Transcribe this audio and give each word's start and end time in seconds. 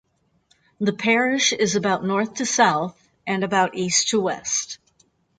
The 0.79 0.93
parish 0.93 1.53
is 1.53 1.75
about 1.75 2.03
north 2.03 2.33
to 2.37 2.45
south 2.47 2.99
and 3.27 3.43
about 3.43 3.75
east 3.75 4.07
to 4.07 4.19
west. 4.19 4.79